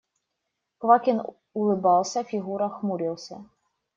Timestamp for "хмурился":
2.69-3.45